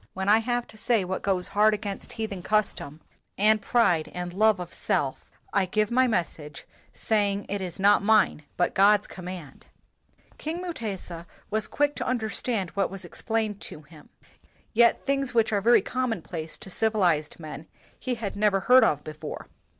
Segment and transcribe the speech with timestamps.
[0.15, 3.01] When I have to say what goes hard against heathen custom
[3.37, 8.41] and pride and love of self, I give my message, saying it is not mine
[8.57, 9.67] but God's command."
[10.39, 14.09] King Mutesa was quick to understand what was explained to him;
[14.73, 17.67] yet things which are very commonplace to civilized men
[17.99, 19.49] he had never heard of before.